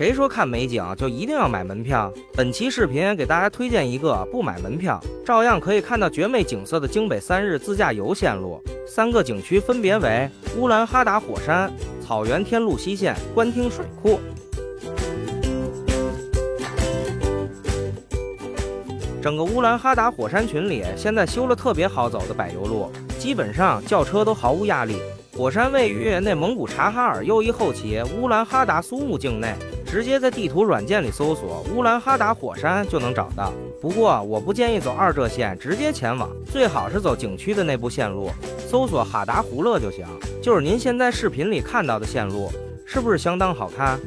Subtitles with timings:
[0.00, 2.10] 谁说看美景就一定要买门票？
[2.32, 8.58] 本期视频给大家推荐一个不买门票，照样可以看到绝美景色的京北三日自驾游线路。
[8.88, 10.26] 三个景区分别为
[10.56, 11.70] 乌兰哈达火山、
[12.02, 14.18] 草原天路西线、官厅水库。
[19.20, 24.96] 整个乌兰哈达火山群里，现在修了特别好走的柏油路，基本上轿车都毫无压力。
[25.36, 29.54] 火山位于内蒙古察哈尔右翼后旗乌兰哈达苏木境内。
[29.90, 33.52] 直接在地图软件里搜索乌兰哈达火山就能找到。
[33.80, 38.30] 不过我不建议走二浙线直接前往，最好是走景区的内部线路，
[38.68, 40.06] 搜索哈达胡勒就行。
[40.40, 42.52] 就是您现在视频里看到的线路，
[42.86, 43.98] 是不是相当好看？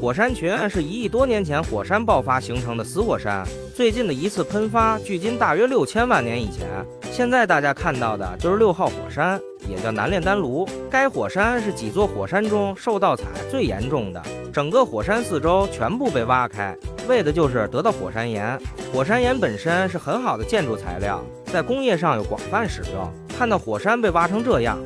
[0.00, 6.66] 火山群是一亿多年前火山爆发形成的死火山，最近的一次喷发距今大约六千万年以前。
[7.12, 9.40] 现在大家看到的就是六号火山。
[9.66, 16.76] 也叫南炼丹炉，该火山是几座火山中受盗采最严重的，整个火山四周全部被挖开，
[17.08, 18.58] 为的就是得到火山岩。
[18.92, 23.12] 火山岩本身是很好的建筑材料，在工业上有广泛使用。
[23.36, 24.78] 看到火山被挖成这样，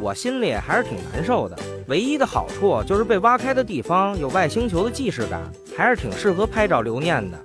[0.00, 1.58] 我心里还是挺难受的。
[1.88, 5.40] 唯一的好处就是被挖开的地方有外星球的既视感，
[5.76, 7.38] 还是挺适合拍照留念的。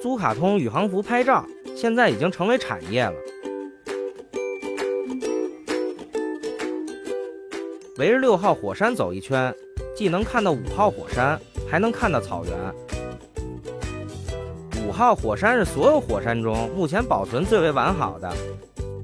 [0.00, 1.44] 租卡通宇航服拍照。
[1.84, 3.12] 现在已经成为产业了。
[7.98, 9.54] 围着六号火山走一圈，
[9.94, 11.38] 既能看到五号火山，
[11.70, 12.54] 还能看到草原。
[14.86, 18.32] 五号火山是所有火山中目前保存最为完好的，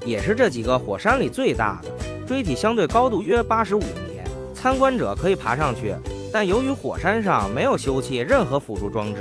[0.06, 1.90] 也是这几个火山里最大的，
[2.26, 4.22] 锥体相对高度约八十五米，
[4.54, 5.94] 参观者可以爬上去。
[6.32, 9.20] 但由于火山上没有修葺任何辅助装置，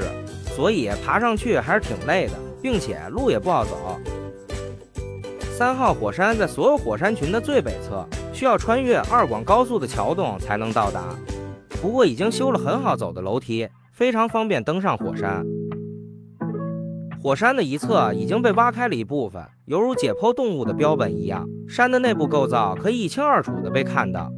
[0.55, 2.33] 所以爬上去还是挺累的。
[2.61, 3.99] 并且路也不好走。
[5.57, 11.15] 三号火山在所有火山群的最北侧，需要穿越二广高速的桥洞才能到达。
[11.81, 15.45] 不过已经修了很好走的楼梯，非常方便登上火山。
[17.21, 24.31] 火山的一侧已经被挖开了一部分，犹如解剖动物的标本一样，山的内部构造可以一清二楚地被看到。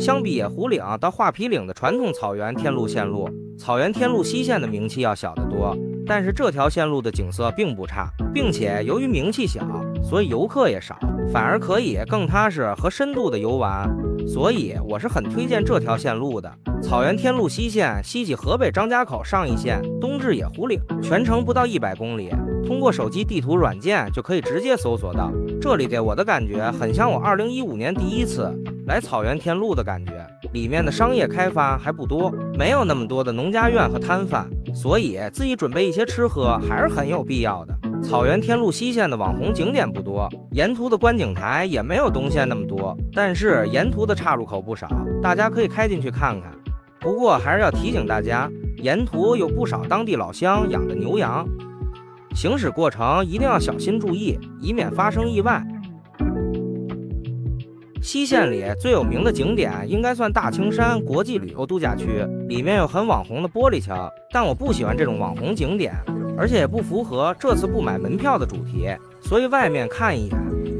[0.00, 3.28] 相比野狐岭到画皮岭的传统草原天路线路，
[3.60, 5.76] 草原天路西线的名气要小得多。
[6.06, 9.60] 但是这条线路的景色并不差，并且由于名气小，
[10.02, 10.98] 所以游客也少，
[11.30, 13.86] 反而可以更踏实和深度的游玩。
[14.26, 16.50] 所以我是很推荐这条线路的。
[16.82, 22.30] 草原天路西线西起河北张家口上一线，东至野狐岭，全程不到一百公里。
[22.66, 25.30] 通过手机地图软件就可以直接搜索到。
[25.60, 28.50] 这里给我的感觉很像我二零一五年第一次。
[28.86, 30.19] 来草原天路的感觉，
[30.52, 37.76] 里面的商业开发还不多，没有那么多的农家院和摊贩，所以自己准备一些吃喝还是很有必要的。
[38.02, 44.88] 草原天路西线的网红景点不多，沿途的观景台也没有东线那么多，但是沿途的岔路口不少，
[45.22, 46.50] 大家可以开进去看看。
[46.98, 51.46] 不过还是要提醒大家，沿途有不少当地老乡养的牛羊，
[52.34, 55.62] 行驶过程一定要小心注意，以免发生意外。
[58.02, 65.92] 西线里最有名的景点应该算大青山国际旅游度假区，里面有很网红的玻璃桥，但我不喜欢这种网红景点，
[66.36, 68.88] 而且也不符合这次不买门票的主题，
[69.20, 70.36] 所以外面看一眼。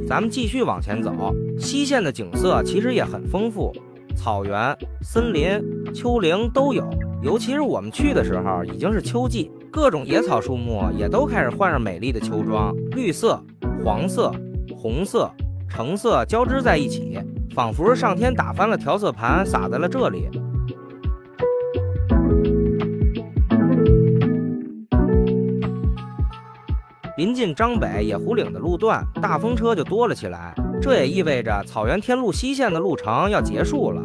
[0.08, 1.12] 咱们继续往前走，
[1.58, 3.70] 西线的景色其实也很丰富，
[4.16, 5.62] 草原、森林、
[5.94, 6.88] 丘陵都有，
[7.22, 13.40] 尤其是我们去的时候已经是秋季，各种野草树木也都开始换上美丽的秋装，绿色、
[13.84, 14.32] 黄色、
[14.74, 15.30] 红色。
[15.70, 17.18] 橙色交织在一起，
[17.54, 20.28] 仿佛是上天打翻了调色盘，洒在了这里。
[27.16, 34.02] 临近张北野狐岭的路段，大风车就多了起来，这也意味着草原天路西线的路程要结束了。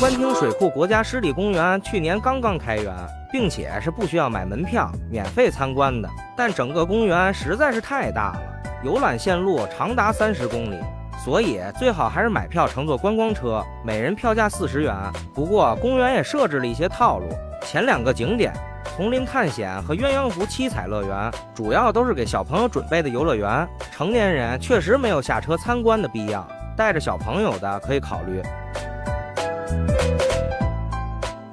[0.00, 2.94] 官厅水库国家湿地公园去年刚刚开园，
[3.32, 6.08] 并且是不需要买门票、免费参观的。
[6.36, 8.40] 但整个公园实在是太大了，
[8.82, 10.78] 游览线路长达三十公里，
[11.24, 14.94] 所以最好还是买票乘坐观光车，每人票价四十元。
[15.34, 17.26] 不过公园也设置了一些套路，
[17.62, 18.52] 前两个景点——
[18.96, 26.46] 丛林探险和鸳鸯湖七彩乐园，主要都是给小朋友准备的游乐园，成年人确实没有下车参观的必要，
[26.76, 28.40] 带着小朋友的可以考虑。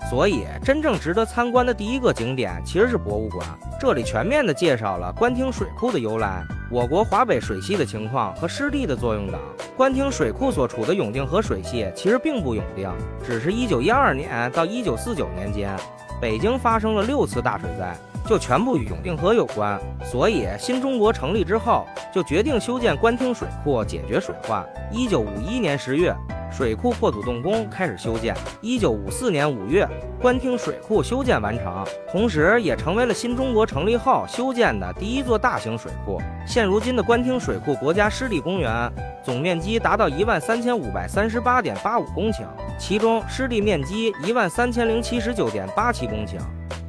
[0.10, 3.46] 所以，真正值得参观的第一个景点其实是博物馆。
[3.80, 9.40] 这里全面的介绍了官厅水库的由来，我国华北水系的情况和湿地的作用等。
[9.75, 12.90] 官厅水库所处的永定河水系其实并不永定，
[13.25, 15.75] 只是一九一二年到一九四九年间，
[16.22, 17.96] 北京发生了六次大水灾，
[18.28, 19.80] 就全部与永定河有关。
[20.04, 24.63] 所以新中国成立之后，就决定修建官厅水库，解决水患。
[24.92, 26.16] 一九五一年十月。
[26.56, 29.86] 水库破土动工开始修建，一九五四年五月，
[30.22, 36.18] 官厅水库修建完成，同时也成为了新中国成立后修建的第一座大型水库。
[36.48, 38.90] 现如今的官厅水库国家湿地公园
[39.22, 42.46] 总面积达到一万三千五百三十八点八五公顷，
[42.80, 46.38] 其中湿地面积一万三千零七十九点八七公顷，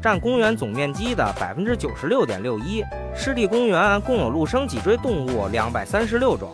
[0.01, 2.85] 占公园总面积的百分之九十六点六一。
[3.17, 6.49] 湿地公园共有陆生脊椎动物两百三十六种。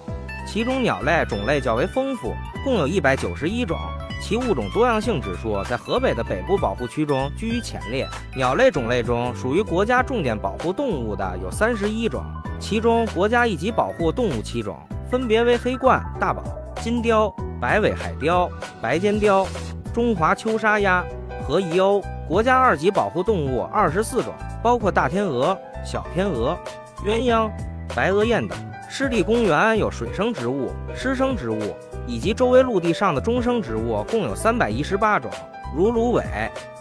[0.46, 2.34] 其中鸟类种类较为丰富，
[2.64, 3.76] 共有一百九十一种，
[4.20, 8.06] 其物种多样性指数在河北的北部保护区中居于前列。
[8.36, 12.22] 鸟类种类中属于国家重点保护动物的有三十一种，
[12.60, 14.76] 其中国家一级保护动物七种，
[15.10, 16.42] 分别为黑冠大宝、
[16.80, 18.50] 金雕、白尾海雕、
[18.80, 19.46] 白尖雕、
[19.94, 21.04] 中华秋沙鸭
[21.46, 22.02] 和宜鸥。
[22.28, 26.56] 国家二级保护动物二十四种，包括大天鹅、小天鹅、
[27.04, 27.50] 鸳鸯、
[27.94, 28.56] 白额雁等。
[28.94, 31.74] 湿地公园有水生植物、湿生植物
[32.06, 35.30] 以及周围陆地上的中生植物，共有三百一十八种，
[35.74, 36.22] 如芦苇、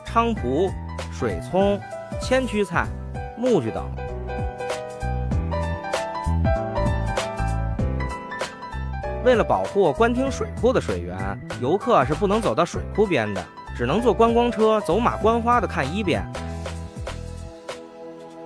[0.05, 0.69] 菖蒲、
[1.09, 1.79] 水葱、
[2.21, 2.85] 千屈菜、
[3.39, 3.89] 苜蓿等。
[9.23, 11.17] 为了保护官厅水库的水源，
[11.61, 13.41] 游客是不能走到水库边的，
[13.73, 16.29] 只能坐观光车走马观花的看一遍。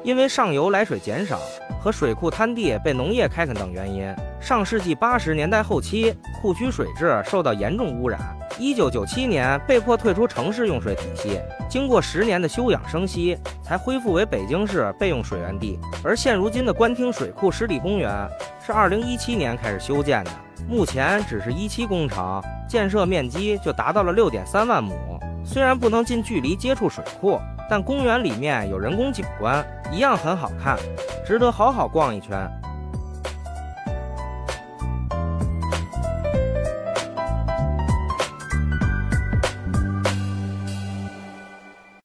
[0.05, 1.39] 因为上游来水减少。
[1.81, 8.19] 和水库滩地被农业开垦等原因，上世纪八十年代后期，库区水质受到严重污染。
[8.57, 15.79] 一九九七年被迫退出城市用水体系，经过十年的休养生息，才恢复为北京市备用水源地。
[16.03, 18.11] 而现如今的官厅水库湿地公园
[18.65, 20.31] 是二零一七年开始修建的，
[20.67, 24.95] 目前只是一期工程，建设面积就达到了六点三万亩。
[25.43, 30.77] 虽然不能近距离接触水库，但公园里面有人工景观，一样很好看。
[31.25, 32.49] 值得好好逛一圈。